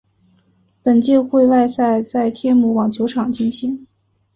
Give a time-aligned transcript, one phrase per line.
[0.81, 3.85] 本届会外赛在天母网球场进行。